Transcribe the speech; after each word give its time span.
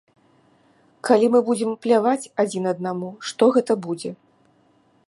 Калі 1.09 1.29
мы 1.35 1.39
будзем 1.49 1.75
пляваць 1.83 2.31
адзін 2.45 2.63
аднаму, 2.73 3.13
што 3.31 3.43
гэта 3.59 3.73
будзе. 3.87 4.11